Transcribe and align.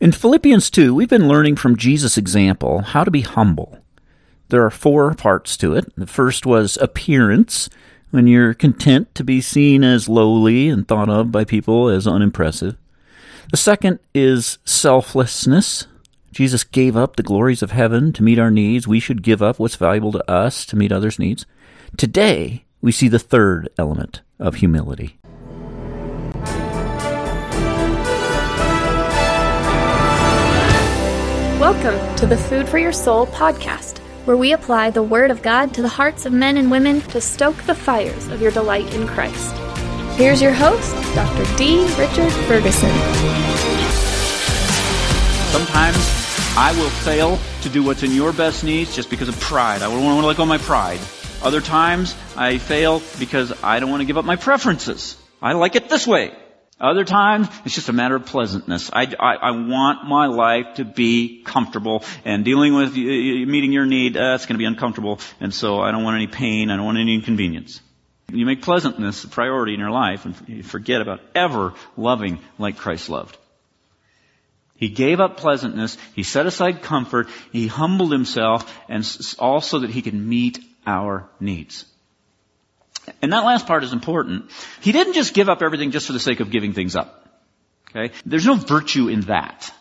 In 0.00 0.12
Philippians 0.12 0.70
2, 0.70 0.94
we've 0.94 1.10
been 1.10 1.28
learning 1.28 1.56
from 1.56 1.76
Jesus' 1.76 2.16
example 2.16 2.80
how 2.80 3.04
to 3.04 3.10
be 3.10 3.20
humble. 3.20 3.80
There 4.48 4.64
are 4.64 4.70
four 4.70 5.12
parts 5.14 5.58
to 5.58 5.74
it. 5.74 5.92
The 5.94 6.06
first 6.06 6.46
was 6.46 6.78
appearance, 6.78 7.68
when 8.10 8.26
you're 8.26 8.54
content 8.54 9.14
to 9.14 9.22
be 9.22 9.42
seen 9.42 9.84
as 9.84 10.08
lowly 10.08 10.70
and 10.70 10.88
thought 10.88 11.10
of 11.10 11.30
by 11.30 11.44
people 11.44 11.90
as 11.90 12.06
unimpressive. 12.06 12.78
The 13.50 13.58
second 13.58 13.98
is 14.14 14.56
selflessness. 14.64 15.86
Jesus 16.32 16.64
gave 16.64 16.96
up 16.96 17.16
the 17.16 17.22
glories 17.22 17.62
of 17.62 17.72
heaven 17.72 18.14
to 18.14 18.22
meet 18.22 18.38
our 18.38 18.50
needs. 18.50 18.88
We 18.88 19.00
should 19.00 19.22
give 19.22 19.42
up 19.42 19.58
what's 19.58 19.76
valuable 19.76 20.12
to 20.12 20.30
us 20.30 20.64
to 20.66 20.76
meet 20.76 20.92
others' 20.92 21.18
needs. 21.18 21.44
Today, 21.98 22.64
we 22.80 22.90
see 22.90 23.08
the 23.08 23.18
third 23.18 23.68
element 23.76 24.22
of 24.38 24.54
humility. 24.56 25.19
Welcome 31.70 32.16
to 32.16 32.26
the 32.26 32.36
Food 32.36 32.68
for 32.68 32.78
Your 32.78 32.92
Soul 32.92 33.28
podcast, 33.28 33.98
where 34.26 34.36
we 34.36 34.54
apply 34.54 34.90
the 34.90 35.04
Word 35.04 35.30
of 35.30 35.40
God 35.40 35.72
to 35.74 35.82
the 35.82 35.88
hearts 35.88 36.26
of 36.26 36.32
men 36.32 36.56
and 36.56 36.68
women 36.68 37.00
to 37.02 37.20
stoke 37.20 37.56
the 37.62 37.76
fires 37.76 38.26
of 38.26 38.42
your 38.42 38.50
delight 38.50 38.92
in 38.92 39.06
Christ. 39.06 39.54
Here's 40.18 40.42
your 40.42 40.52
host, 40.52 40.92
Dr. 41.14 41.44
D. 41.56 41.82
Richard 41.96 42.32
Ferguson. 42.48 42.90
Sometimes 45.52 45.96
I 46.56 46.74
will 46.76 46.90
fail 46.90 47.38
to 47.62 47.68
do 47.68 47.84
what's 47.84 48.02
in 48.02 48.10
your 48.10 48.32
best 48.32 48.64
needs 48.64 48.92
just 48.92 49.08
because 49.08 49.28
of 49.28 49.38
pride. 49.38 49.80
I 49.82 49.88
don't 49.88 50.04
want 50.04 50.22
to 50.22 50.26
let 50.26 50.38
go 50.38 50.42
of 50.42 50.48
my 50.48 50.58
pride. 50.58 50.98
Other 51.40 51.60
times 51.60 52.16
I 52.36 52.58
fail 52.58 53.00
because 53.20 53.52
I 53.62 53.78
don't 53.78 53.90
want 53.90 54.00
to 54.00 54.06
give 54.06 54.18
up 54.18 54.24
my 54.24 54.34
preferences. 54.34 55.16
I 55.40 55.52
like 55.52 55.76
it 55.76 55.88
this 55.88 56.04
way. 56.04 56.34
Other 56.80 57.04
times, 57.04 57.48
it's 57.66 57.74
just 57.74 57.90
a 57.90 57.92
matter 57.92 58.16
of 58.16 58.24
pleasantness. 58.24 58.90
I, 58.90 59.02
I, 59.20 59.34
I 59.34 59.50
want 59.50 60.08
my 60.08 60.26
life 60.26 60.76
to 60.76 60.84
be 60.84 61.42
comfortable, 61.44 62.04
and 62.24 62.42
dealing 62.42 62.74
with 62.74 62.94
meeting 62.94 63.72
your 63.72 63.84
need, 63.84 64.16
uh, 64.16 64.34
it's 64.34 64.46
going 64.46 64.54
to 64.54 64.58
be 64.58 64.64
uncomfortable, 64.64 65.20
and 65.40 65.52
so 65.52 65.80
I 65.80 65.90
don't 65.90 66.04
want 66.04 66.16
any 66.16 66.26
pain, 66.26 66.70
I 66.70 66.76
don't 66.76 66.86
want 66.86 66.96
any 66.96 67.14
inconvenience. 67.14 67.80
You 68.32 68.46
make 68.46 68.62
pleasantness 68.62 69.24
a 69.24 69.28
priority 69.28 69.74
in 69.74 69.80
your 69.80 69.90
life, 69.90 70.24
and 70.24 70.34
you 70.46 70.62
forget 70.62 71.02
about 71.02 71.20
ever 71.34 71.74
loving 71.98 72.38
like 72.58 72.78
Christ 72.78 73.10
loved. 73.10 73.36
He 74.76 74.88
gave 74.88 75.20
up 75.20 75.36
pleasantness, 75.36 75.98
he 76.14 76.22
set 76.22 76.46
aside 76.46 76.80
comfort, 76.80 77.28
he 77.52 77.66
humbled 77.66 78.12
himself, 78.12 78.74
and 78.88 79.04
also 79.38 79.80
that 79.80 79.90
he 79.90 80.00
could 80.00 80.14
meet 80.14 80.60
our 80.86 81.28
needs. 81.40 81.84
And 83.22 83.32
that 83.32 83.44
last 83.44 83.66
part 83.66 83.84
is 83.84 83.92
important. 83.92 84.50
He 84.80 84.92
didn't 84.92 85.12
just 85.12 85.34
give 85.34 85.48
up 85.48 85.62
everything 85.62 85.90
just 85.90 86.06
for 86.06 86.12
the 86.12 86.20
sake 86.20 86.40
of 86.40 86.50
giving 86.50 86.72
things 86.72 86.96
up. 86.96 87.28
Okay? 87.90 88.14
There's 88.24 88.46
no 88.46 88.54
virtue 88.54 89.08
in 89.08 89.22
that. 89.22 89.72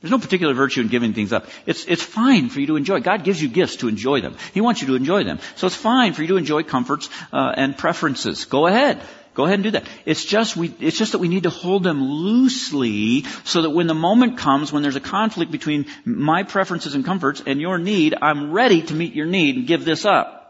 There's 0.00 0.10
no 0.10 0.18
particular 0.18 0.52
virtue 0.54 0.82
in 0.82 0.88
giving 0.88 1.14
things 1.14 1.32
up. 1.32 1.46
It's, 1.64 1.86
it's 1.86 2.02
fine 2.02 2.50
for 2.50 2.60
you 2.60 2.66
to 2.68 2.76
enjoy. 2.76 3.00
God 3.00 3.24
gives 3.24 3.42
you 3.42 3.48
gifts 3.48 3.76
to 3.76 3.88
enjoy 3.88 4.20
them. 4.20 4.36
He 4.52 4.60
wants 4.60 4.82
you 4.82 4.88
to 4.88 4.94
enjoy 4.94 5.24
them. 5.24 5.40
So 5.56 5.66
it's 5.66 5.76
fine 5.76 6.12
for 6.12 6.22
you 6.22 6.28
to 6.28 6.36
enjoy 6.36 6.62
comforts 6.62 7.08
uh, 7.32 7.52
and 7.56 7.76
preferences. 7.76 8.44
Go 8.44 8.66
ahead. 8.66 9.00
Go 9.34 9.44
ahead 9.44 9.54
and 9.54 9.64
do 9.64 9.70
that. 9.72 9.84
It's 10.04 10.24
just 10.24 10.56
we, 10.56 10.72
it's 10.80 10.96
just 10.96 11.12
that 11.12 11.18
we 11.18 11.28
need 11.28 11.42
to 11.42 11.50
hold 11.50 11.82
them 11.82 12.02
loosely 12.02 13.24
so 13.44 13.62
that 13.62 13.70
when 13.70 13.86
the 13.86 13.94
moment 13.94 14.38
comes 14.38 14.72
when 14.72 14.82
there's 14.82 14.96
a 14.96 15.00
conflict 15.00 15.50
between 15.50 15.86
my 16.04 16.42
preferences 16.42 16.94
and 16.94 17.04
comforts 17.04 17.42
and 17.46 17.60
your 17.60 17.76
need, 17.76 18.14
I'm 18.20 18.52
ready 18.52 18.82
to 18.82 18.94
meet 18.94 19.14
your 19.14 19.26
need 19.26 19.56
and 19.56 19.66
give 19.66 19.84
this 19.84 20.04
up 20.04 20.45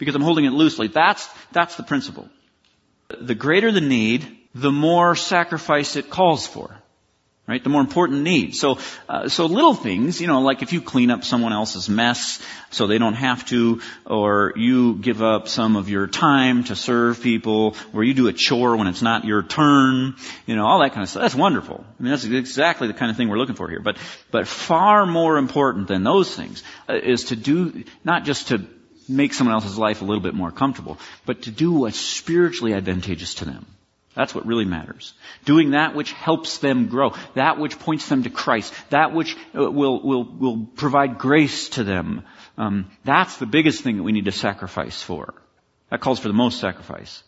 because 0.00 0.16
I'm 0.16 0.22
holding 0.22 0.46
it 0.46 0.52
loosely. 0.52 0.88
That's, 0.88 1.28
that's 1.52 1.76
the 1.76 1.84
principle. 1.84 2.28
The 3.20 3.36
greater 3.36 3.70
the 3.70 3.80
need, 3.80 4.26
the 4.52 4.72
more 4.72 5.14
sacrifice 5.14 5.94
it 5.94 6.10
calls 6.10 6.48
for. 6.48 6.74
Right? 7.46 7.64
The 7.64 7.70
more 7.70 7.80
important 7.80 8.22
need. 8.22 8.54
So, 8.54 8.78
uh, 9.08 9.28
so 9.28 9.46
little 9.46 9.74
things, 9.74 10.20
you 10.20 10.28
know, 10.28 10.40
like 10.40 10.62
if 10.62 10.72
you 10.72 10.80
clean 10.80 11.10
up 11.10 11.24
someone 11.24 11.52
else's 11.52 11.88
mess 11.88 12.40
so 12.70 12.86
they 12.86 12.98
don't 12.98 13.14
have 13.14 13.44
to, 13.46 13.80
or 14.06 14.52
you 14.54 14.94
give 14.94 15.20
up 15.20 15.48
some 15.48 15.74
of 15.74 15.88
your 15.88 16.06
time 16.06 16.62
to 16.64 16.76
serve 16.76 17.20
people, 17.20 17.74
or 17.92 18.04
you 18.04 18.14
do 18.14 18.28
a 18.28 18.32
chore 18.32 18.76
when 18.76 18.86
it's 18.86 19.02
not 19.02 19.24
your 19.24 19.42
turn, 19.42 20.14
you 20.46 20.54
know, 20.54 20.64
all 20.64 20.78
that 20.78 20.92
kind 20.92 21.02
of 21.02 21.08
stuff. 21.08 21.22
That's 21.22 21.34
wonderful. 21.34 21.84
I 21.98 22.02
mean, 22.02 22.12
that's 22.12 22.24
exactly 22.24 22.86
the 22.86 22.94
kind 22.94 23.10
of 23.10 23.16
thing 23.16 23.28
we're 23.28 23.38
looking 23.38 23.56
for 23.56 23.68
here. 23.68 23.80
But, 23.80 23.98
but 24.30 24.46
far 24.46 25.04
more 25.04 25.36
important 25.36 25.88
than 25.88 26.04
those 26.04 26.32
things 26.32 26.62
uh, 26.88 26.94
is 26.94 27.24
to 27.24 27.36
do, 27.36 27.82
not 28.04 28.24
just 28.24 28.48
to 28.48 28.64
make 29.10 29.34
someone 29.34 29.54
else's 29.54 29.78
life 29.78 30.02
a 30.02 30.04
little 30.04 30.22
bit 30.22 30.34
more 30.34 30.50
comfortable, 30.50 30.98
but 31.26 31.42
to 31.42 31.50
do 31.50 31.72
what's 31.72 31.98
spiritually 31.98 32.74
advantageous 32.74 33.34
to 33.34 33.44
them. 33.44 33.66
That's 34.14 34.34
what 34.34 34.46
really 34.46 34.64
matters. 34.64 35.14
Doing 35.44 35.70
that 35.70 35.94
which 35.94 36.12
helps 36.12 36.58
them 36.58 36.88
grow, 36.88 37.14
that 37.34 37.58
which 37.58 37.78
points 37.78 38.08
them 38.08 38.24
to 38.24 38.30
Christ, 38.30 38.74
that 38.90 39.14
which 39.14 39.36
uh, 39.54 39.70
will 39.70 40.02
will 40.02 40.24
will 40.24 40.66
provide 40.76 41.18
grace 41.18 41.68
to 41.70 41.84
them. 41.84 42.24
Um, 42.58 42.90
that's 43.04 43.36
the 43.36 43.46
biggest 43.46 43.82
thing 43.82 43.96
that 43.96 44.02
we 44.02 44.12
need 44.12 44.24
to 44.24 44.32
sacrifice 44.32 45.00
for. 45.00 45.34
That 45.90 46.00
calls 46.00 46.18
for 46.18 46.28
the 46.28 46.34
most 46.34 46.60
sacrifice. 46.60 47.22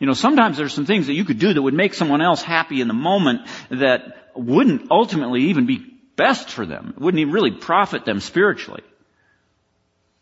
You 0.00 0.06
know, 0.06 0.14
sometimes 0.14 0.56
there's 0.56 0.74
some 0.74 0.86
things 0.86 1.06
that 1.06 1.14
you 1.14 1.24
could 1.24 1.38
do 1.38 1.52
that 1.52 1.62
would 1.62 1.74
make 1.74 1.94
someone 1.94 2.22
else 2.22 2.42
happy 2.42 2.80
in 2.80 2.88
the 2.88 2.94
moment 2.94 3.48
that 3.70 4.30
wouldn't 4.34 4.90
ultimately 4.90 5.44
even 5.44 5.66
be 5.66 5.78
best 6.16 6.50
for 6.50 6.66
them. 6.66 6.94
It 6.96 7.00
wouldn't 7.00 7.20
even 7.20 7.32
really 7.32 7.52
profit 7.52 8.04
them 8.04 8.20
spiritually. 8.20 8.82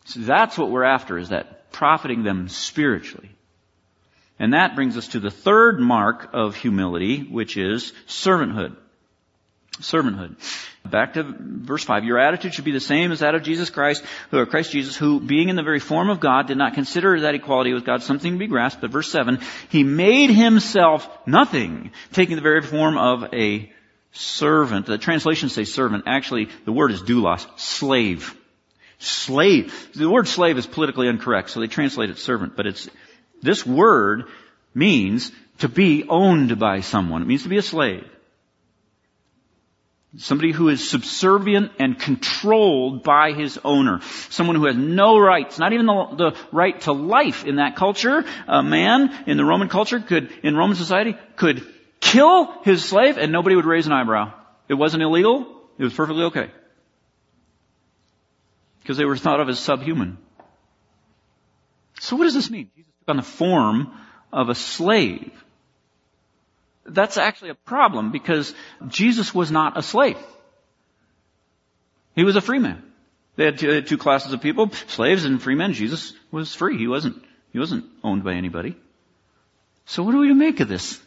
So 0.06 0.20
that's 0.20 0.56
what 0.56 0.70
we're 0.70 0.84
after, 0.84 1.18
is 1.18 1.30
that 1.30 1.72
profiting 1.72 2.22
them 2.22 2.48
spiritually. 2.48 3.30
And 4.38 4.52
that 4.52 4.74
brings 4.74 4.96
us 4.96 5.08
to 5.08 5.20
the 5.20 5.30
third 5.30 5.80
mark 5.80 6.30
of 6.32 6.54
humility, 6.54 7.22
which 7.22 7.56
is 7.56 7.92
servanthood. 8.06 8.76
Servanthood. 9.78 10.36
Back 10.84 11.14
to 11.14 11.34
verse 11.38 11.82
5. 11.84 12.04
Your 12.04 12.18
attitude 12.18 12.54
should 12.54 12.64
be 12.64 12.72
the 12.72 12.80
same 12.80 13.12
as 13.12 13.18
that 13.20 13.34
of 13.34 13.42
Jesus 13.42 13.68
Christ, 13.68 14.04
who, 14.30 14.38
or 14.38 14.46
Christ 14.46 14.70
Jesus, 14.70 14.96
who, 14.96 15.20
being 15.20 15.48
in 15.48 15.56
the 15.56 15.62
very 15.62 15.80
form 15.80 16.08
of 16.08 16.20
God, 16.20 16.46
did 16.46 16.56
not 16.56 16.74
consider 16.74 17.20
that 17.20 17.34
equality 17.34 17.74
with 17.74 17.84
God 17.84 18.02
something 18.02 18.32
to 18.32 18.38
be 18.38 18.46
grasped. 18.46 18.80
But 18.80 18.92
verse 18.92 19.10
7, 19.10 19.40
He 19.70 19.82
made 19.82 20.30
Himself 20.30 21.08
nothing, 21.26 21.90
taking 22.12 22.36
the 22.36 22.42
very 22.42 22.62
form 22.62 22.96
of 22.96 23.34
a 23.34 23.70
servant. 24.12 24.86
The 24.86 24.98
translations 24.98 25.52
say 25.52 25.64
servant. 25.64 26.04
Actually, 26.06 26.48
the 26.64 26.72
word 26.72 26.92
is 26.92 27.02
doulos, 27.02 27.46
slave. 27.58 28.34
Slave. 28.98 29.90
The 29.94 30.08
word 30.08 30.28
slave 30.28 30.56
is 30.56 30.66
politically 30.66 31.08
incorrect, 31.08 31.50
so 31.50 31.60
they 31.60 31.66
translate 31.66 32.10
it 32.10 32.18
servant, 32.18 32.56
but 32.56 32.66
it's, 32.66 32.88
this 33.42 33.66
word 33.66 34.24
means 34.74 35.32
to 35.58 35.68
be 35.68 36.04
owned 36.08 36.58
by 36.58 36.80
someone. 36.80 37.22
It 37.22 37.28
means 37.28 37.42
to 37.42 37.48
be 37.48 37.58
a 37.58 37.62
slave. 37.62 38.06
Somebody 40.18 40.52
who 40.52 40.70
is 40.70 40.88
subservient 40.88 41.72
and 41.78 41.98
controlled 41.98 43.02
by 43.02 43.32
his 43.32 43.58
owner. 43.62 44.00
Someone 44.30 44.56
who 44.56 44.64
has 44.64 44.76
no 44.76 45.18
rights, 45.18 45.58
not 45.58 45.74
even 45.74 45.84
the, 45.84 46.06
the, 46.16 46.36
right 46.52 46.80
to 46.82 46.92
life 46.92 47.44
in 47.44 47.56
that 47.56 47.76
culture. 47.76 48.24
A 48.48 48.62
man 48.62 49.24
in 49.26 49.36
the 49.36 49.44
Roman 49.44 49.68
culture 49.68 50.00
could, 50.00 50.30
in 50.42 50.56
Roman 50.56 50.76
society, 50.76 51.18
could 51.36 51.66
kill 52.00 52.50
his 52.62 52.82
slave 52.82 53.18
and 53.18 53.30
nobody 53.30 53.56
would 53.56 53.66
raise 53.66 53.86
an 53.86 53.92
eyebrow. 53.92 54.32
It 54.70 54.74
wasn't 54.74 55.02
illegal. 55.02 55.46
It 55.76 55.84
was 55.84 55.92
perfectly 55.92 56.24
okay 56.24 56.50
because 58.86 58.98
they 58.98 59.04
were 59.04 59.16
thought 59.16 59.40
of 59.40 59.48
as 59.48 59.58
subhuman. 59.58 60.16
So 61.98 62.14
what 62.14 62.22
does 62.22 62.34
this 62.34 62.48
mean? 62.48 62.70
Jesus 62.76 62.92
took 63.00 63.08
on 63.08 63.16
the 63.16 63.22
form 63.24 63.90
of 64.32 64.48
a 64.48 64.54
slave. 64.54 65.32
That's 66.84 67.16
actually 67.16 67.50
a 67.50 67.56
problem 67.56 68.12
because 68.12 68.54
Jesus 68.86 69.34
was 69.34 69.50
not 69.50 69.76
a 69.76 69.82
slave. 69.82 70.18
He 72.14 72.22
was 72.22 72.36
a 72.36 72.40
free 72.40 72.60
man. 72.60 72.80
They 73.34 73.46
had 73.46 73.58
two, 73.58 73.98
classes 73.98 74.32
of 74.32 74.40
people, 74.40 74.70
slaves 74.86 75.24
and 75.24 75.42
free 75.42 75.56
men. 75.56 75.72
Jesus 75.72 76.12
was 76.30 76.54
free. 76.54 76.78
He 76.78 76.86
wasn't, 76.86 77.24
he 77.52 77.58
wasn't 77.58 77.86
owned 78.04 78.22
by 78.22 78.34
anybody. 78.34 78.76
So 79.86 80.04
what 80.04 80.14
are 80.14 80.18
we 80.18 80.28
to 80.28 80.34
make 80.34 80.60
of 80.60 80.68
this? 80.68 81.00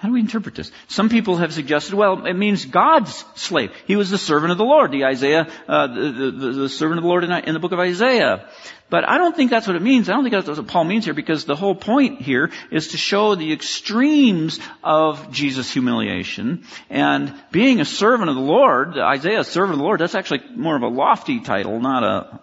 How 0.00 0.08
do 0.08 0.14
we 0.14 0.20
interpret 0.20 0.54
this? 0.54 0.72
Some 0.88 1.10
people 1.10 1.36
have 1.36 1.52
suggested, 1.52 1.92
well, 1.92 2.24
it 2.24 2.32
means 2.32 2.64
God's 2.64 3.22
slave. 3.34 3.70
He 3.86 3.96
was 3.96 4.08
the 4.08 4.16
servant 4.16 4.50
of 4.50 4.56
the 4.56 4.64
Lord, 4.64 4.92
the 4.92 5.04
Isaiah, 5.04 5.46
uh, 5.68 5.88
the, 5.88 6.30
the, 6.32 6.52
the, 6.52 6.68
servant 6.70 6.96
of 6.96 7.02
the 7.02 7.08
Lord 7.08 7.22
in, 7.22 7.30
in, 7.30 7.52
the 7.52 7.60
book 7.60 7.72
of 7.72 7.78
Isaiah. 7.78 8.48
But 8.88 9.06
I 9.06 9.18
don't 9.18 9.36
think 9.36 9.50
that's 9.50 9.66
what 9.66 9.76
it 9.76 9.82
means. 9.82 10.08
I 10.08 10.14
don't 10.14 10.24
think 10.24 10.32
that's 10.32 10.56
what 10.56 10.66
Paul 10.68 10.84
means 10.84 11.04
here 11.04 11.12
because 11.12 11.44
the 11.44 11.54
whole 11.54 11.74
point 11.74 12.22
here 12.22 12.50
is 12.70 12.88
to 12.88 12.96
show 12.96 13.34
the 13.34 13.52
extremes 13.52 14.58
of 14.82 15.32
Jesus' 15.32 15.70
humiliation. 15.70 16.64
And 16.88 17.34
being 17.50 17.82
a 17.82 17.84
servant 17.84 18.30
of 18.30 18.36
the 18.36 18.42
Lord, 18.42 18.96
Isaiah, 18.96 19.44
servant 19.44 19.74
of 19.74 19.80
the 19.80 19.84
Lord, 19.84 20.00
that's 20.00 20.14
actually 20.14 20.40
more 20.56 20.76
of 20.76 20.82
a 20.82 20.88
lofty 20.88 21.40
title, 21.40 21.78
not 21.78 22.02
a, 22.02 22.40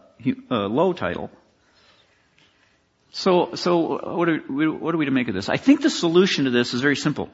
a 0.51 0.67
low 0.67 0.93
title. 0.93 1.31
So, 3.13 3.55
so 3.55 4.15
what 4.15 4.29
are, 4.29 4.43
we, 4.47 4.69
what 4.69 4.93
are 4.93 4.97
we 4.99 5.05
to 5.05 5.11
make 5.11 5.27
of 5.27 5.33
this? 5.33 5.49
I 5.49 5.57
think 5.57 5.81
the 5.81 5.89
solution 5.89 6.45
to 6.45 6.51
this 6.51 6.75
is 6.75 6.81
very 6.81 6.95
simple. 6.95 7.31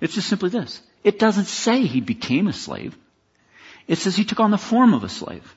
It's 0.00 0.14
just 0.14 0.28
simply 0.28 0.50
this. 0.50 0.80
It 1.04 1.18
doesn't 1.18 1.46
say 1.46 1.82
he 1.82 2.00
became 2.00 2.46
a 2.48 2.52
slave. 2.52 2.96
It 3.86 3.98
says 3.98 4.16
he 4.16 4.24
took 4.24 4.40
on 4.40 4.50
the 4.50 4.58
form 4.58 4.94
of 4.94 5.04
a 5.04 5.08
slave. 5.08 5.54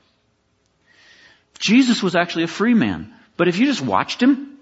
Jesus 1.58 2.02
was 2.02 2.16
actually 2.16 2.44
a 2.44 2.48
free 2.48 2.74
man. 2.74 3.12
But 3.36 3.48
if 3.48 3.58
you 3.58 3.66
just 3.66 3.82
watched 3.82 4.22
him 4.22 4.58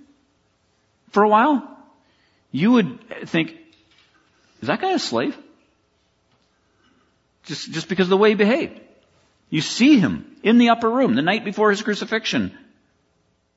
for 1.11 1.23
a 1.23 1.29
while, 1.29 1.67
you 2.53 2.73
would 2.73 3.29
think, 3.29 3.55
is 4.61 4.69
that 4.69 4.81
guy 4.81 4.93
a 4.93 4.99
slave? 4.99 5.37
Just, 7.45 7.71
just 7.73 7.89
because 7.89 8.07
of 8.07 8.11
the 8.11 8.17
way 8.17 8.31
he 8.31 8.35
behaved. 8.35 8.81
You 9.49 9.61
see 9.61 9.99
him 9.99 10.37
in 10.43 10.59
the 10.59 10.69
upper 10.69 10.89
room 10.89 11.15
the 11.15 11.23
night 11.23 11.45
before 11.45 11.71
his 11.71 11.83
crucifixion. 11.83 12.57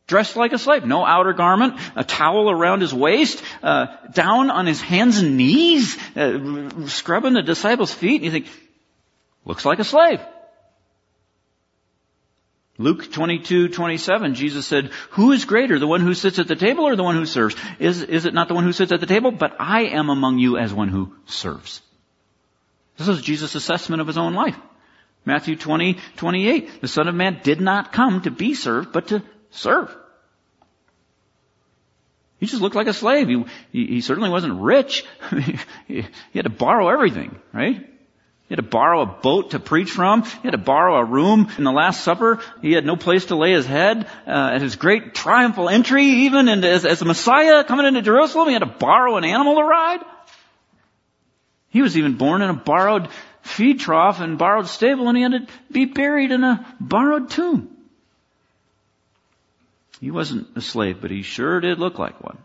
Dressed 0.05 0.35
like 0.35 0.51
a 0.51 0.57
slave. 0.57 0.85
No 0.85 1.05
outer 1.05 1.33
garment, 1.33 1.79
a 1.95 2.03
towel 2.03 2.51
around 2.51 2.81
his 2.81 2.93
waist, 2.93 3.41
uh, 3.61 3.87
down 4.13 4.49
on 4.49 4.65
his 4.65 4.81
hands 4.81 5.19
and 5.19 5.37
knees, 5.37 5.97
uh, 6.15 6.87
scrubbing 6.87 7.33
the 7.33 7.41
disciples' 7.41 7.93
feet. 7.93 8.15
And 8.15 8.25
you 8.25 8.31
think, 8.31 8.47
looks 9.45 9.65
like 9.65 9.79
a 9.79 9.85
slave. 9.85 10.19
Luke 12.77 13.11
22, 13.11 13.69
27, 13.69 14.33
Jesus 14.33 14.65
said, 14.65 14.87
Who 15.11 15.31
is 15.31 15.45
greater, 15.45 15.77
the 15.77 15.87
one 15.87 16.01
who 16.01 16.15
sits 16.15 16.39
at 16.39 16.47
the 16.47 16.55
table 16.55 16.85
or 16.85 16.95
the 16.95 17.03
one 17.03 17.15
who 17.15 17.25
serves? 17.25 17.55
Is, 17.79 18.01
is 18.01 18.25
it 18.25 18.33
not 18.33 18.47
the 18.47 18.55
one 18.55 18.63
who 18.63 18.73
sits 18.73 18.91
at 18.91 18.99
the 18.99 19.05
table? 19.05 19.31
But 19.31 19.55
I 19.59 19.83
am 19.83 20.09
among 20.09 20.39
you 20.39 20.57
as 20.57 20.73
one 20.73 20.89
who 20.89 21.13
serves. 21.27 21.81
This 22.97 23.07
is 23.07 23.21
Jesus' 23.21 23.55
assessment 23.55 24.01
of 24.01 24.07
his 24.07 24.17
own 24.17 24.33
life. 24.33 24.57
Matthew 25.23 25.55
20, 25.55 25.97
28. 26.17 26.81
The 26.81 26.87
Son 26.87 27.07
of 27.07 27.15
Man 27.15 27.39
did 27.43 27.61
not 27.61 27.93
come 27.93 28.21
to 28.23 28.31
be 28.31 28.55
served, 28.55 28.91
but 28.91 29.07
to 29.07 29.23
serve. 29.53 29.95
He 32.39 32.47
just 32.47 32.61
looked 32.61 32.75
like 32.75 32.87
a 32.87 32.93
slave. 32.93 33.29
He, 33.29 33.45
he, 33.71 33.87
he 33.87 34.01
certainly 34.01 34.29
wasn't 34.29 34.59
rich. 34.59 35.05
he 35.87 36.05
had 36.33 36.43
to 36.43 36.49
borrow 36.49 36.89
everything, 36.89 37.39
right? 37.53 37.77
He 37.77 38.49
had 38.49 38.57
to 38.57 38.63
borrow 38.63 39.01
a 39.01 39.05
boat 39.05 39.51
to 39.51 39.59
preach 39.59 39.91
from. 39.91 40.23
He 40.23 40.41
had 40.43 40.51
to 40.51 40.57
borrow 40.57 40.97
a 40.97 41.05
room 41.05 41.49
in 41.57 41.63
the 41.63 41.71
Last 41.71 42.03
Supper. 42.03 42.41
He 42.61 42.73
had 42.73 42.85
no 42.85 42.97
place 42.97 43.27
to 43.27 43.37
lay 43.37 43.53
his 43.53 43.65
head. 43.65 44.07
Uh, 44.27 44.51
at 44.55 44.61
his 44.61 44.75
great 44.75 45.15
triumphal 45.15 45.69
entry, 45.69 46.03
even 46.03 46.49
and 46.49 46.65
as, 46.65 46.83
as 46.83 47.01
a 47.01 47.05
Messiah 47.05 47.63
coming 47.63 47.85
into 47.85 48.01
Jerusalem, 48.01 48.49
he 48.49 48.53
had 48.53 48.59
to 48.59 48.65
borrow 48.65 49.15
an 49.15 49.23
animal 49.23 49.55
to 49.55 49.63
ride. 49.63 50.01
He 51.69 51.81
was 51.81 51.97
even 51.97 52.17
born 52.17 52.41
in 52.41 52.49
a 52.49 52.53
borrowed 52.53 53.07
feed 53.41 53.79
trough 53.79 54.19
and 54.19 54.37
borrowed 54.37 54.67
stable, 54.67 55.07
and 55.07 55.17
he 55.17 55.23
had 55.23 55.31
to 55.31 55.47
be 55.71 55.85
buried 55.85 56.31
in 56.31 56.43
a 56.43 56.75
borrowed 56.79 57.29
tomb. 57.29 57.72
He 60.03 60.11
wasn't 60.11 60.47
a 60.57 60.59
slave, 60.59 60.97
but 60.99 61.11
he 61.11 61.21
sure 61.21 61.61
did 61.61 61.79
look 61.79 61.97
like 61.97 62.21
one. 62.21 62.37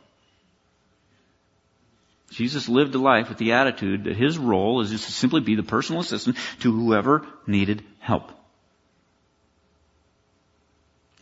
Jesus 2.31 2.69
lived 2.69 2.95
a 2.95 2.99
life 2.99 3.29
with 3.29 3.39
the 3.39 3.55
attitude 3.55 4.05
that 4.05 4.15
his 4.15 4.39
role 4.39 4.81
is 4.81 4.91
just 4.91 5.07
to 5.07 5.11
simply 5.11 5.41
be 5.41 5.57
the 5.57 5.65
personal 5.65 6.01
assistant 6.01 6.37
to 6.61 6.71
whoever 6.71 7.27
needed 7.49 7.83
help. 7.99 8.31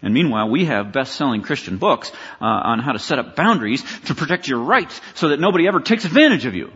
And 0.02 0.12
meanwhile, 0.12 0.50
we 0.50 0.66
have 0.66 0.92
best-selling 0.92 1.40
Christian 1.40 1.78
books 1.78 2.12
uh, 2.38 2.44
on 2.44 2.80
how 2.80 2.92
to 2.92 2.98
set 2.98 3.18
up 3.18 3.34
boundaries 3.34 3.82
to 4.02 4.14
protect 4.14 4.46
your 4.46 4.58
rights 4.58 5.00
so 5.14 5.30
that 5.30 5.40
nobody 5.40 5.66
ever 5.66 5.80
takes 5.80 6.04
advantage 6.04 6.44
of 6.44 6.54
you. 6.54 6.70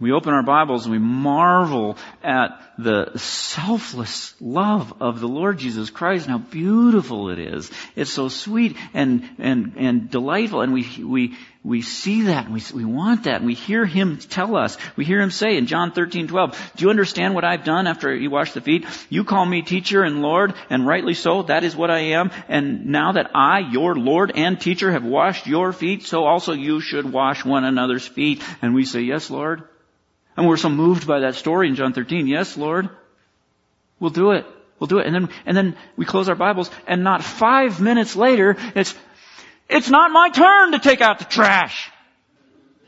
We 0.00 0.12
open 0.12 0.32
our 0.32 0.42
Bibles 0.42 0.86
and 0.86 0.92
we 0.92 0.98
marvel 0.98 1.98
at 2.24 2.58
the 2.78 3.18
selfless 3.18 4.34
love 4.40 4.94
of 5.02 5.20
the 5.20 5.28
Lord 5.28 5.58
Jesus 5.58 5.90
Christ 5.90 6.26
and 6.26 6.32
how 6.32 6.38
beautiful 6.38 7.28
it 7.28 7.38
is. 7.38 7.70
It's 7.94 8.10
so 8.10 8.30
sweet 8.30 8.78
and, 8.94 9.28
and, 9.38 9.74
and 9.76 10.10
delightful 10.10 10.62
and 10.62 10.72
we, 10.72 10.88
we, 11.04 11.36
we 11.62 11.82
see 11.82 12.22
that 12.22 12.46
and 12.46 12.54
we, 12.54 12.62
we 12.72 12.86
want 12.86 13.24
that 13.24 13.36
and 13.36 13.46
we 13.46 13.52
hear 13.52 13.84
Him 13.84 14.16
tell 14.16 14.56
us. 14.56 14.78
We 14.96 15.04
hear 15.04 15.20
Him 15.20 15.30
say 15.30 15.58
in 15.58 15.66
John 15.66 15.92
13, 15.92 16.28
12, 16.28 16.72
do 16.76 16.84
you 16.86 16.90
understand 16.90 17.34
what 17.34 17.44
I've 17.44 17.64
done 17.64 17.86
after 17.86 18.14
you 18.14 18.30
washed 18.30 18.54
the 18.54 18.62
feet? 18.62 18.86
You 19.10 19.24
call 19.24 19.44
me 19.44 19.60
teacher 19.60 20.02
and 20.02 20.22
Lord 20.22 20.54
and 20.70 20.86
rightly 20.86 21.12
so. 21.12 21.42
That 21.42 21.62
is 21.62 21.76
what 21.76 21.90
I 21.90 22.12
am. 22.14 22.30
And 22.48 22.86
now 22.86 23.12
that 23.12 23.32
I, 23.34 23.58
your 23.70 23.94
Lord 23.96 24.32
and 24.34 24.58
teacher 24.58 24.92
have 24.92 25.04
washed 25.04 25.46
your 25.46 25.74
feet, 25.74 26.04
so 26.04 26.24
also 26.24 26.54
you 26.54 26.80
should 26.80 27.12
wash 27.12 27.44
one 27.44 27.64
another's 27.64 28.08
feet. 28.08 28.42
And 28.62 28.74
we 28.74 28.86
say, 28.86 29.02
yes, 29.02 29.28
Lord. 29.28 29.64
And 30.40 30.48
we're 30.48 30.56
so 30.56 30.70
moved 30.70 31.06
by 31.06 31.20
that 31.20 31.34
story 31.34 31.68
in 31.68 31.74
John 31.74 31.92
13. 31.92 32.26
Yes, 32.26 32.56
Lord. 32.56 32.88
We'll 33.98 34.08
do 34.08 34.30
it. 34.30 34.46
We'll 34.78 34.86
do 34.86 34.98
it. 34.98 35.04
And 35.06 35.14
then, 35.14 35.28
and 35.44 35.54
then 35.54 35.76
we 35.98 36.06
close 36.06 36.30
our 36.30 36.34
Bibles 36.34 36.70
and 36.86 37.04
not 37.04 37.22
five 37.22 37.78
minutes 37.78 38.16
later, 38.16 38.56
it's, 38.74 38.94
it's 39.68 39.90
not 39.90 40.10
my 40.12 40.30
turn 40.30 40.72
to 40.72 40.78
take 40.78 41.02
out 41.02 41.18
the 41.18 41.26
trash. 41.26 41.90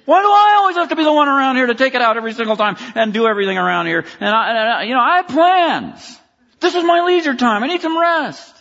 Why 0.06 0.22
do 0.22 0.28
I 0.28 0.54
always 0.60 0.76
have 0.76 0.88
to 0.88 0.96
be 0.96 1.04
the 1.04 1.12
one 1.12 1.28
around 1.28 1.56
here 1.56 1.66
to 1.66 1.74
take 1.74 1.94
it 1.94 2.00
out 2.00 2.16
every 2.16 2.32
single 2.32 2.56
time 2.56 2.76
and 2.94 3.12
do 3.12 3.26
everything 3.26 3.58
around 3.58 3.84
here? 3.84 4.06
And 4.18 4.34
I, 4.34 4.48
and 4.48 4.58
I 4.58 4.82
you 4.84 4.94
know, 4.94 5.00
I 5.00 5.16
have 5.16 5.28
plans. 5.28 6.18
This 6.60 6.74
is 6.74 6.84
my 6.84 7.02
leisure 7.02 7.36
time. 7.36 7.62
I 7.62 7.66
need 7.66 7.82
some 7.82 8.00
rest. 8.00 8.56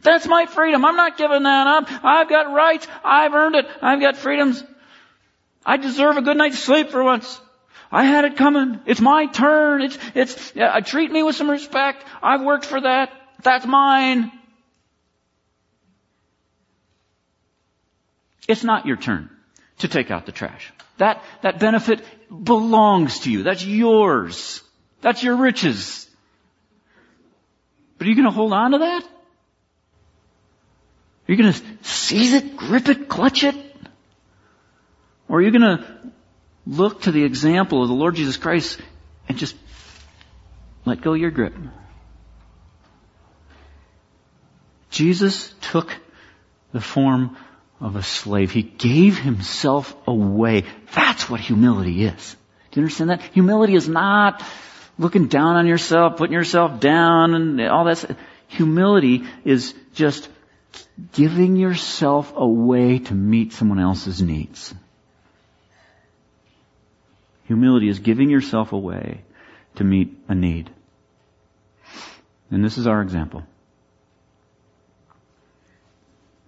That's 0.00 0.26
my 0.26 0.46
freedom. 0.46 0.82
I'm 0.86 0.96
not 0.96 1.18
giving 1.18 1.42
that 1.42 1.66
up. 1.66 1.90
I've 2.02 2.30
got 2.30 2.54
rights. 2.54 2.88
I've 3.04 3.34
earned 3.34 3.56
it. 3.56 3.66
I've 3.82 4.00
got 4.00 4.16
freedoms. 4.16 4.64
I 5.66 5.76
deserve 5.76 6.16
a 6.16 6.22
good 6.22 6.38
night's 6.38 6.58
sleep 6.58 6.88
for 6.88 7.04
once. 7.04 7.38
I 7.92 8.04
had 8.04 8.24
it 8.24 8.36
coming. 8.36 8.80
It's 8.86 9.00
my 9.00 9.26
turn. 9.26 9.82
It's, 9.82 9.98
it's, 10.14 10.52
yeah, 10.54 10.78
treat 10.80 11.10
me 11.10 11.22
with 11.22 11.34
some 11.34 11.50
respect. 11.50 12.04
I've 12.22 12.42
worked 12.42 12.64
for 12.64 12.80
that. 12.80 13.10
That's 13.42 13.66
mine. 13.66 14.30
It's 18.46 18.62
not 18.62 18.86
your 18.86 18.96
turn 18.96 19.30
to 19.78 19.88
take 19.88 20.10
out 20.10 20.26
the 20.26 20.32
trash. 20.32 20.72
That, 20.98 21.22
that 21.42 21.58
benefit 21.58 22.04
belongs 22.30 23.20
to 23.20 23.30
you. 23.30 23.42
That's 23.42 23.64
yours. 23.64 24.62
That's 25.00 25.22
your 25.22 25.36
riches. 25.36 26.08
But 27.98 28.06
are 28.06 28.10
you 28.10 28.16
going 28.16 28.26
to 28.26 28.32
hold 28.32 28.52
on 28.52 28.72
to 28.72 28.78
that? 28.78 29.02
Are 29.02 31.32
you 31.32 31.36
going 31.36 31.52
to 31.52 31.62
seize 31.82 32.34
it, 32.34 32.56
grip 32.56 32.88
it, 32.88 33.08
clutch 33.08 33.44
it? 33.44 33.54
Or 35.28 35.38
are 35.38 35.42
you 35.42 35.50
going 35.50 35.78
to 35.78 35.84
look 36.70 37.02
to 37.02 37.12
the 37.12 37.24
example 37.24 37.82
of 37.82 37.88
the 37.88 37.94
Lord 37.94 38.14
Jesus 38.14 38.36
Christ 38.36 38.80
and 39.28 39.36
just 39.36 39.56
let 40.84 41.00
go 41.00 41.14
your 41.14 41.30
grip. 41.30 41.54
Jesus 44.90 45.52
took 45.60 45.94
the 46.72 46.80
form 46.80 47.36
of 47.80 47.96
a 47.96 48.02
slave. 48.02 48.52
He 48.52 48.62
gave 48.62 49.18
himself 49.18 49.94
away. 50.06 50.64
That's 50.94 51.28
what 51.28 51.40
humility 51.40 52.04
is. 52.04 52.36
Do 52.70 52.80
you 52.80 52.84
understand 52.84 53.10
that? 53.10 53.22
Humility 53.32 53.74
is 53.74 53.88
not 53.88 54.44
looking 54.98 55.26
down 55.26 55.56
on 55.56 55.66
yourself, 55.66 56.18
putting 56.18 56.34
yourself 56.34 56.78
down 56.78 57.34
and 57.34 57.60
all 57.62 57.84
that. 57.84 58.16
Humility 58.48 59.24
is 59.44 59.74
just 59.94 60.28
giving 61.12 61.56
yourself 61.56 62.32
away 62.36 62.98
to 62.98 63.14
meet 63.14 63.52
someone 63.52 63.80
else's 63.80 64.22
needs. 64.22 64.74
Humility 67.50 67.88
is 67.88 67.98
giving 67.98 68.30
yourself 68.30 68.72
away 68.72 69.22
to 69.74 69.82
meet 69.82 70.16
a 70.28 70.36
need. 70.36 70.70
And 72.48 72.64
this 72.64 72.78
is 72.78 72.86
our 72.86 73.02
example. 73.02 73.42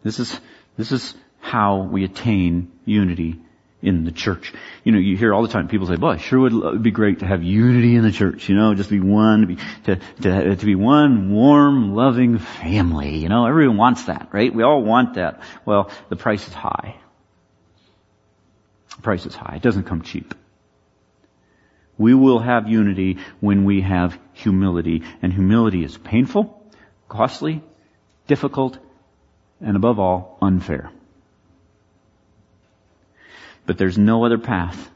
This 0.05 0.21
is, 0.21 0.39
this 0.77 0.93
is 0.93 1.13
how 1.41 1.79
we 1.79 2.05
attain 2.05 2.71
unity 2.85 3.41
in 3.83 4.05
the 4.05 4.13
church. 4.13 4.53
You 4.85 4.93
know, 4.93 5.01
you 5.01 5.17
hear 5.17 5.35
all 5.35 5.43
the 5.43 5.49
time 5.49 5.67
people 5.67 5.89
say, 5.89 5.97
boy, 5.97 6.19
sure 6.19 6.39
would 6.39 6.85
be 6.85 6.93
great 6.93 7.19
to 7.19 7.27
have 7.27 7.43
unity 7.43 7.97
in 7.97 8.05
the 8.05 8.13
church, 8.13 8.49
you 8.49 8.55
know, 8.55 8.73
just 8.77 8.89
be 8.89 9.01
one, 9.01 9.41
to 9.41 9.47
be, 9.49 9.57
to, 9.87 9.97
to, 10.21 10.55
to 10.55 10.67
be 10.67 10.77
one 10.77 11.33
warm, 11.33 11.97
loving 11.97 12.39
family. 12.39 13.17
You 13.17 13.29
know, 13.29 13.47
everyone 13.47 13.77
wants 13.77 14.05
that, 14.05 14.29
right? 14.31 14.55
We 14.55 14.63
all 14.63 14.85
want 14.85 15.15
that. 15.15 15.43
Well, 15.65 15.91
the 16.11 16.17
price 16.17 16.47
is 16.47 16.55
high. 16.55 16.95
The 18.95 19.03
price 19.03 19.27
is 19.27 19.35
high. 19.35 19.57
It 19.57 19.63
doesn't 19.63 19.83
come 19.83 20.03
cheap. 20.03 20.37
We 22.03 22.15
will 22.15 22.41
have 22.41 22.69
unity 22.69 23.19
when 23.39 23.65
we 23.65 23.83
have 23.83 24.19
humility. 24.33 25.05
And 25.23 25.33
humility 25.33 25.85
is 25.85 25.97
painful, 25.97 26.61
costly, 27.09 27.63
difficult, 28.27 28.77
and 29.61 29.77
above 29.77 30.01
all, 30.01 30.37
unfair. 30.43 30.91
But 33.67 33.79
there's 33.79 33.97
no 33.97 34.25
other 34.25 34.39
path 34.39 34.91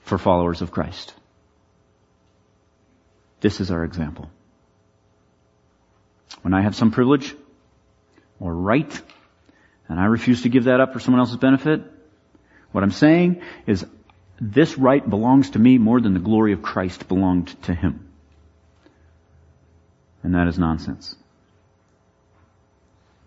for 0.00 0.16
followers 0.16 0.62
of 0.62 0.70
Christ. 0.70 1.12
This 3.40 3.60
is 3.60 3.70
our 3.70 3.84
example. 3.84 4.30
When 6.40 6.54
I 6.54 6.62
have 6.62 6.74
some 6.74 6.90
privilege 6.90 7.34
or 8.40 8.54
right, 8.54 9.02
and 9.90 10.00
I 10.00 10.06
refuse 10.06 10.40
to 10.42 10.48
give 10.48 10.64
that 10.64 10.80
up 10.80 10.94
for 10.94 11.00
someone 11.00 11.20
else's 11.20 11.36
benefit, 11.36 11.82
what 12.72 12.82
I'm 12.82 12.92
saying 12.92 13.42
is 13.66 13.84
this 14.40 14.76
right 14.76 15.08
belongs 15.08 15.50
to 15.50 15.58
me 15.58 15.78
more 15.78 16.00
than 16.00 16.14
the 16.14 16.20
glory 16.20 16.52
of 16.52 16.62
Christ 16.62 17.08
belonged 17.08 17.60
to 17.64 17.74
him. 17.74 18.08
And 20.22 20.34
that 20.34 20.48
is 20.48 20.58
nonsense. 20.58 21.14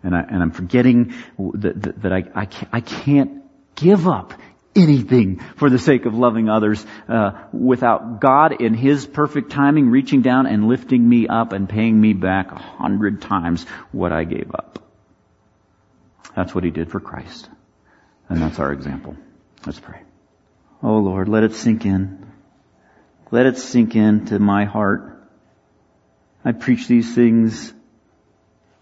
And, 0.02 0.14
I, 0.14 0.20
and 0.20 0.42
I'm 0.42 0.50
forgetting 0.50 1.14
that, 1.38 1.82
that, 1.82 2.02
that 2.02 2.12
I, 2.12 2.24
I, 2.34 2.46
can't, 2.46 2.68
I 2.72 2.80
can't 2.80 3.42
give 3.74 4.06
up 4.08 4.34
anything 4.74 5.40
for 5.56 5.68
the 5.68 5.78
sake 5.78 6.06
of 6.06 6.14
loving 6.14 6.48
others 6.48 6.84
uh, 7.08 7.32
without 7.52 8.20
God 8.20 8.60
in 8.60 8.74
His 8.74 9.06
perfect 9.06 9.50
timing 9.50 9.90
reaching 9.90 10.22
down 10.22 10.46
and 10.46 10.68
lifting 10.68 11.06
me 11.06 11.26
up 11.26 11.52
and 11.52 11.68
paying 11.68 12.00
me 12.00 12.12
back 12.12 12.52
a 12.52 12.56
hundred 12.56 13.20
times 13.20 13.64
what 13.92 14.12
I 14.12 14.24
gave 14.24 14.50
up. 14.54 14.78
That's 16.36 16.54
what 16.54 16.64
He 16.64 16.70
did 16.70 16.90
for 16.90 17.00
Christ. 17.00 17.48
And 18.28 18.40
that's 18.40 18.58
our 18.58 18.72
example. 18.72 19.16
Let's 19.66 19.80
pray. 19.80 20.00
Oh 20.82 20.98
Lord, 20.98 21.28
let 21.28 21.44
it 21.44 21.54
sink 21.54 21.84
in. 21.84 22.26
Let 23.30 23.46
it 23.46 23.58
sink 23.58 23.96
into 23.96 24.38
my 24.38 24.64
heart. 24.64 25.18
I 26.44 26.52
preach 26.52 26.88
these 26.88 27.14
things 27.14 27.72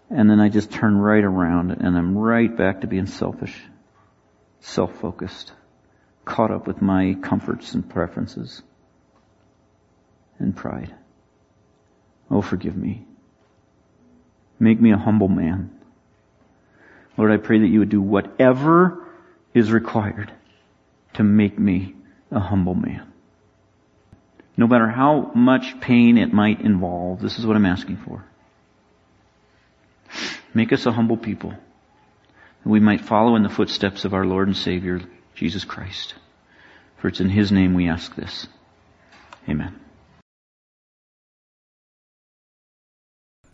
and 0.09 0.29
then 0.29 0.39
I 0.39 0.49
just 0.49 0.71
turn 0.71 0.97
right 0.97 1.23
around 1.23 1.71
and 1.71 1.97
I'm 1.97 2.17
right 2.17 2.55
back 2.55 2.81
to 2.81 2.87
being 2.87 3.05
selfish, 3.05 3.55
self-focused, 4.61 5.51
caught 6.25 6.51
up 6.51 6.67
with 6.67 6.81
my 6.81 7.15
comforts 7.21 7.73
and 7.73 7.87
preferences 7.87 8.61
and 10.39 10.55
pride. 10.55 10.95
Oh, 12.31 12.41
forgive 12.41 12.77
me. 12.77 13.05
Make 14.57 14.79
me 14.79 14.93
a 14.93 14.97
humble 14.97 15.27
man. 15.27 15.71
Lord, 17.17 17.31
I 17.31 17.37
pray 17.37 17.59
that 17.59 17.67
you 17.67 17.79
would 17.79 17.89
do 17.89 18.01
whatever 18.01 19.05
is 19.53 19.71
required 19.71 20.31
to 21.19 21.23
make 21.25 21.59
me 21.59 21.93
a 22.31 22.39
humble 22.39 22.75
man. 22.75 23.11
No 24.55 24.67
matter 24.67 24.87
how 24.87 25.33
much 25.35 25.81
pain 25.81 26.17
it 26.17 26.31
might 26.31 26.61
involve, 26.61 27.19
this 27.19 27.37
is 27.37 27.45
what 27.45 27.57
I'm 27.57 27.65
asking 27.65 27.97
for. 27.97 28.23
Make 30.53 30.71
us 30.71 30.85
a 30.85 30.93
humble 30.93 31.17
people. 31.17 31.49
That 31.49 32.69
we 32.69 32.79
might 32.79 33.01
follow 33.01 33.35
in 33.35 33.43
the 33.43 33.49
footsteps 33.49 34.05
of 34.05 34.13
our 34.13 34.23
Lord 34.25 34.47
and 34.47 34.55
Savior, 34.55 35.01
Jesus 35.35 35.65
Christ. 35.65 36.15
For 37.01 37.09
it's 37.09 37.19
in 37.19 37.29
His 37.29 37.51
name 37.51 37.73
we 37.73 37.89
ask 37.89 38.15
this. 38.15 38.47
Amen. 39.49 39.77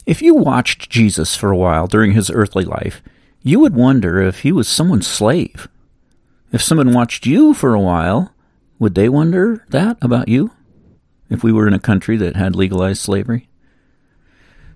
If 0.05 0.21
you 0.21 0.35
watched 0.35 0.91
Jesus 0.91 1.35
for 1.35 1.49
a 1.49 1.57
while 1.57 1.87
during 1.87 2.11
his 2.11 2.29
earthly 2.29 2.63
life, 2.63 3.01
you 3.41 3.59
would 3.59 3.73
wonder 3.73 4.21
if 4.21 4.41
he 4.41 4.51
was 4.51 4.67
someone's 4.67 5.07
slave. 5.07 5.67
If 6.51 6.61
someone 6.61 6.93
watched 6.93 7.25
you 7.25 7.53
for 7.53 7.73
a 7.73 7.79
while, 7.79 8.33
would 8.79 8.95
they 8.95 9.09
wonder 9.09 9.65
that 9.69 9.97
about 10.01 10.27
you? 10.27 10.51
If 11.29 11.43
we 11.43 11.51
were 11.51 11.67
in 11.67 11.73
a 11.73 11.79
country 11.79 12.17
that 12.17 12.35
had 12.35 12.55
legalized 12.55 13.01
slavery? 13.01 13.49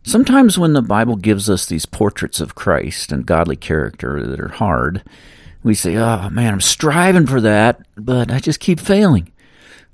Sometimes 0.03 0.57
when 0.57 0.73
the 0.73 0.81
Bible 0.81 1.15
gives 1.15 1.49
us 1.49 1.65
these 1.65 1.85
portraits 1.85 2.39
of 2.39 2.55
Christ 2.55 3.11
and 3.11 3.25
godly 3.25 3.55
character 3.55 4.25
that 4.25 4.39
are 4.39 4.47
hard, 4.47 5.03
we 5.61 5.75
say, 5.75 5.97
"Oh 5.97 6.29
man, 6.29 6.53
I'm 6.53 6.61
striving 6.61 7.27
for 7.27 7.41
that, 7.41 7.85
but 7.95 8.31
I 8.31 8.39
just 8.39 8.59
keep 8.59 8.79
failing." 8.79 9.31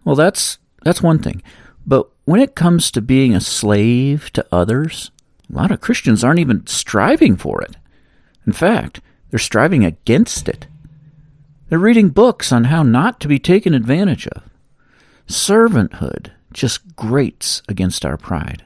Well, 0.03 0.15
that's 0.15 0.59
that's 0.83 1.01
one 1.01 1.19
thing. 1.19 1.41
But 1.85 2.07
when 2.25 2.39
it 2.39 2.55
comes 2.55 2.91
to 2.91 3.01
being 3.01 3.35
a 3.35 3.41
slave 3.41 4.31
to 4.33 4.45
others, 4.51 5.11
a 5.51 5.55
lot 5.55 5.71
of 5.71 5.81
Christians 5.81 6.23
aren't 6.23 6.39
even 6.39 6.65
striving 6.67 7.35
for 7.35 7.61
it. 7.61 7.75
In 8.45 8.53
fact, 8.53 9.01
they're 9.29 9.39
striving 9.39 9.83
against 9.83 10.47
it. 10.47 10.67
They're 11.67 11.79
reading 11.79 12.09
books 12.09 12.51
on 12.51 12.65
how 12.65 12.83
not 12.83 13.19
to 13.21 13.27
be 13.27 13.39
taken 13.39 13.73
advantage 13.73 14.27
of. 14.27 14.43
Servanthood 15.27 16.31
just 16.53 16.95
grates 16.95 17.63
against 17.67 18.05
our 18.05 18.17
pride. 18.17 18.65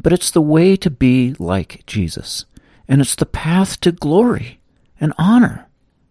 But 0.00 0.12
it's 0.12 0.30
the 0.30 0.40
way 0.40 0.76
to 0.76 0.90
be 0.90 1.34
like 1.38 1.84
Jesus, 1.86 2.46
and 2.88 3.00
it's 3.00 3.14
the 3.14 3.26
path 3.26 3.80
to 3.80 3.92
glory 3.92 4.60
and 4.98 5.12
honor 5.18 5.68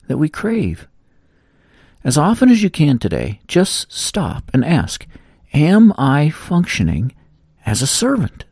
that 0.07 0.17
we 0.17 0.29
crave. 0.29 0.87
As 2.03 2.17
often 2.17 2.49
as 2.49 2.61
you 2.61 2.69
can 2.69 2.99
today, 2.99 3.39
just 3.47 3.91
stop 3.91 4.51
and 4.53 4.63
ask, 4.63 5.07
Am 5.53 5.93
I 5.97 6.29
functioning 6.29 7.13
as 7.65 7.81
a 7.81 7.87
servant? 7.87 8.45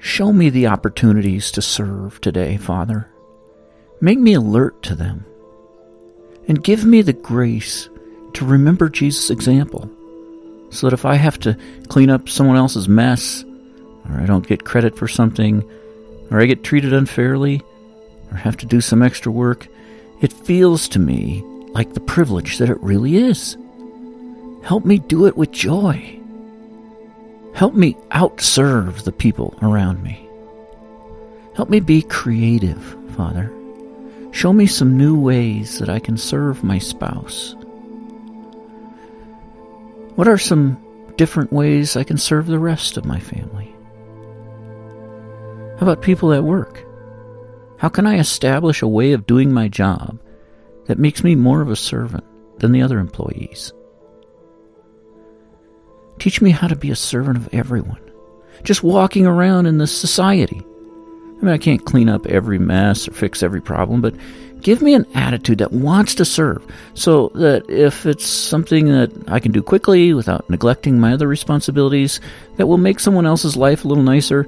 Show 0.00 0.32
me 0.32 0.48
the 0.48 0.66
opportunities 0.66 1.50
to 1.52 1.62
serve 1.62 2.20
today, 2.22 2.56
Father. 2.56 3.10
Make 4.00 4.18
me 4.18 4.32
alert 4.32 4.82
to 4.84 4.94
them. 4.94 5.26
And 6.48 6.64
give 6.64 6.86
me 6.86 7.02
the 7.02 7.12
grace 7.12 7.90
to 8.32 8.46
remember 8.46 8.88
Jesus' 8.88 9.30
example 9.30 9.90
so 10.70 10.86
that 10.86 10.94
if 10.94 11.04
I 11.04 11.16
have 11.16 11.38
to 11.40 11.56
clean 11.88 12.08
up 12.08 12.28
someone 12.28 12.56
else's 12.56 12.88
mess, 12.88 13.44
or 14.08 14.20
I 14.20 14.24
don't 14.24 14.46
get 14.46 14.64
credit 14.64 14.96
for 14.96 15.06
something, 15.06 15.68
or 16.30 16.40
I 16.40 16.46
get 16.46 16.64
treated 16.64 16.92
unfairly, 16.92 17.60
or 18.30 18.36
have 18.36 18.56
to 18.58 18.66
do 18.66 18.80
some 18.80 19.02
extra 19.02 19.30
work, 19.30 19.66
it 20.22 20.32
feels 20.32 20.88
to 20.88 20.98
me 20.98 21.42
like 21.72 21.92
the 21.92 22.00
privilege 22.00 22.58
that 22.58 22.70
it 22.70 22.80
really 22.80 23.16
is. 23.16 23.56
Help 24.62 24.84
me 24.84 24.98
do 24.98 25.26
it 25.26 25.36
with 25.36 25.50
joy. 25.50 26.19
Help 27.54 27.74
me 27.74 27.94
outserve 28.12 29.04
the 29.04 29.12
people 29.12 29.54
around 29.62 30.02
me. 30.02 30.28
Help 31.54 31.68
me 31.68 31.80
be 31.80 32.02
creative, 32.02 32.96
Father. 33.16 33.52
Show 34.32 34.52
me 34.52 34.66
some 34.66 34.96
new 34.96 35.18
ways 35.18 35.78
that 35.78 35.88
I 35.88 35.98
can 35.98 36.16
serve 36.16 36.62
my 36.62 36.78
spouse. 36.78 37.56
What 40.14 40.28
are 40.28 40.38
some 40.38 40.78
different 41.16 41.52
ways 41.52 41.96
I 41.96 42.04
can 42.04 42.16
serve 42.16 42.46
the 42.46 42.58
rest 42.58 42.96
of 42.96 43.04
my 43.04 43.18
family? 43.18 43.74
How 45.78 45.86
about 45.86 46.02
people 46.02 46.32
at 46.32 46.44
work? 46.44 46.84
How 47.78 47.88
can 47.88 48.06
I 48.06 48.18
establish 48.18 48.82
a 48.82 48.88
way 48.88 49.12
of 49.12 49.26
doing 49.26 49.52
my 49.52 49.68
job 49.68 50.20
that 50.86 50.98
makes 50.98 51.24
me 51.24 51.34
more 51.34 51.62
of 51.62 51.70
a 51.70 51.76
servant 51.76 52.24
than 52.58 52.72
the 52.72 52.82
other 52.82 52.98
employees? 52.98 53.72
Teach 56.20 56.42
me 56.42 56.50
how 56.50 56.68
to 56.68 56.76
be 56.76 56.90
a 56.90 56.96
servant 56.96 57.38
of 57.38 57.52
everyone. 57.52 58.00
Just 58.62 58.82
walking 58.82 59.26
around 59.26 59.64
in 59.64 59.78
this 59.78 59.96
society. 59.96 60.62
I 60.62 61.44
mean, 61.44 61.54
I 61.54 61.58
can't 61.58 61.86
clean 61.86 62.10
up 62.10 62.26
every 62.26 62.58
mess 62.58 63.08
or 63.08 63.12
fix 63.12 63.42
every 63.42 63.62
problem, 63.62 64.02
but 64.02 64.14
give 64.60 64.82
me 64.82 64.92
an 64.92 65.06
attitude 65.14 65.56
that 65.58 65.72
wants 65.72 66.14
to 66.16 66.26
serve 66.26 66.62
so 66.92 67.28
that 67.36 67.68
if 67.70 68.04
it's 68.04 68.26
something 68.26 68.88
that 68.88 69.10
I 69.28 69.40
can 69.40 69.50
do 69.50 69.62
quickly 69.62 70.12
without 70.12 70.48
neglecting 70.50 71.00
my 71.00 71.14
other 71.14 71.26
responsibilities 71.26 72.20
that 72.58 72.66
will 72.66 72.76
make 72.76 73.00
someone 73.00 73.24
else's 73.24 73.56
life 73.56 73.86
a 73.86 73.88
little 73.88 74.04
nicer, 74.04 74.42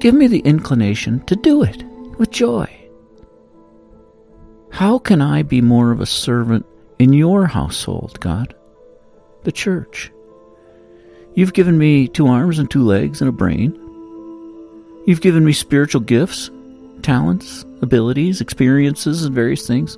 give 0.00 0.14
me 0.14 0.26
the 0.26 0.40
inclination 0.40 1.24
to 1.24 1.34
do 1.34 1.62
it 1.62 1.82
with 2.18 2.30
joy. 2.30 2.68
How 4.70 4.98
can 4.98 5.22
I 5.22 5.42
be 5.44 5.62
more 5.62 5.92
of 5.92 6.02
a 6.02 6.06
servant 6.06 6.66
in 6.98 7.14
your 7.14 7.46
household, 7.46 8.20
God? 8.20 8.54
The 9.44 9.52
church. 9.52 10.12
You've 11.34 11.52
given 11.52 11.78
me 11.78 12.08
two 12.08 12.26
arms 12.26 12.58
and 12.58 12.70
two 12.70 12.82
legs 12.82 13.20
and 13.20 13.28
a 13.28 13.32
brain. 13.32 13.72
You've 15.06 15.20
given 15.20 15.44
me 15.44 15.52
spiritual 15.52 16.00
gifts, 16.00 16.50
talents, 17.02 17.64
abilities, 17.82 18.40
experiences, 18.40 19.24
and 19.24 19.34
various 19.34 19.66
things. 19.66 19.96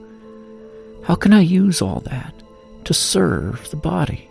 How 1.04 1.14
can 1.14 1.32
I 1.32 1.40
use 1.40 1.80
all 1.80 2.00
that 2.00 2.34
to 2.84 2.94
serve 2.94 3.70
the 3.70 3.76
body? 3.76 4.28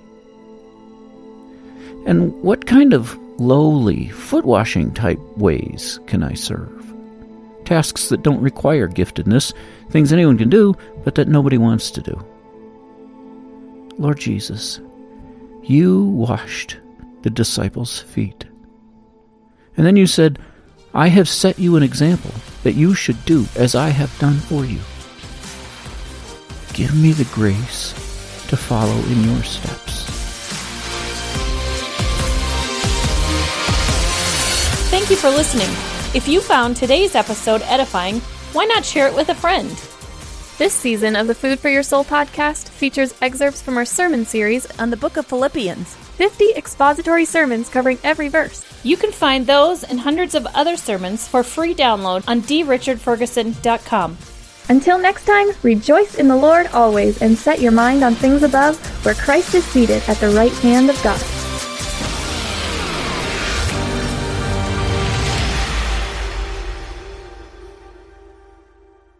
And 2.06 2.34
what 2.42 2.66
kind 2.66 2.94
of 2.94 3.18
lowly, 3.40 4.10
foot 4.10 4.46
washing 4.46 4.94
type 4.94 5.20
ways 5.38 6.00
can 6.06 6.24
I 6.24 6.34
serve? 6.34 6.94
Tasks 7.66 8.10
that 8.10 8.24
don't 8.24 8.42
require 8.42 8.88
giftedness, 8.88 9.54
things 9.90 10.14
anyone 10.14 10.38
can 10.38 10.50
do, 10.50 10.76
but 11.04 11.16
that 11.16 11.28
nobody 11.28 11.58
wants 11.58 11.92
to 11.92 12.02
do. 12.02 12.26
Lord 13.98 14.20
Jesus, 14.20 14.80
you 15.64 16.06
washed 16.06 16.78
the 17.24 17.30
disciples' 17.30 18.00
feet. 18.00 18.46
And 19.78 19.86
then 19.86 19.96
you 19.96 20.08
said, 20.08 20.40
I 20.94 21.08
have 21.08 21.30
set 21.30 21.58
you 21.58 21.76
an 21.76 21.84
example 21.84 22.32
that 22.64 22.74
you 22.74 22.94
should 22.94 23.24
do 23.26 23.46
as 23.56 23.76
I 23.76 23.90
have 23.90 24.18
done 24.20 24.38
for 24.38 24.66
you. 24.66 24.80
Give 26.74 26.96
me 27.02 27.12
the 27.12 27.30
grace 27.34 27.94
to 28.50 28.58
follow 28.58 28.98
in 29.06 29.24
your 29.24 29.44
steps. 29.44 30.06
Thank 34.90 35.10
you 35.10 35.16
for 35.16 35.30
listening. 35.30 35.70
If 36.14 36.28
you 36.28 36.42
found 36.42 36.76
today's 36.76 37.16
episode 37.16 37.62
edifying, 37.64 38.20
why 38.52 38.66
not 38.66 38.84
share 38.84 39.08
it 39.08 39.16
with 39.16 39.30
a 39.30 39.36
friend? 39.36 39.70
This 40.58 40.74
season 40.74 41.16
of 41.16 41.28
the 41.28 41.36
Food 41.36 41.60
for 41.60 41.70
Your 41.70 41.84
Soul 41.84 42.04
podcast 42.04 42.68
features 42.68 43.14
excerpts 43.22 43.62
from 43.62 43.78
our 43.78 43.86
sermon 43.86 44.26
series 44.26 44.70
on 44.80 44.90
the 44.90 44.98
book 44.98 45.16
of 45.16 45.26
Philippians 45.26 45.96
50 46.22 46.54
expository 46.54 47.26
sermons 47.26 47.68
covering 47.68 47.98
every 48.04 48.28
verse. 48.28 48.64
You 48.84 48.96
can 48.96 49.12
find 49.12 49.48
those 49.48 49.84
and 49.84 50.00
hundreds 50.00 50.36
of 50.36 50.46
other 50.54 50.78
sermons 50.78 51.28
for 51.28 51.42
free 51.42 51.74
download 51.74 52.24
on 52.28 52.44
drichardferguson.com. 52.44 54.18
Until 54.70 55.00
next 55.00 55.26
time, 55.26 55.48
rejoice 55.64 56.14
in 56.14 56.28
the 56.28 56.36
Lord 56.36 56.68
always 56.74 57.20
and 57.24 57.36
set 57.36 57.60
your 57.60 57.72
mind 57.72 58.04
on 58.04 58.14
things 58.14 58.44
above 58.44 58.78
where 59.04 59.16
Christ 59.16 59.56
is 59.56 59.66
seated 59.66 60.04
at 60.08 60.18
the 60.18 60.30
right 60.30 60.54
hand 60.60 60.92
of 60.92 61.04
God. 61.04 61.41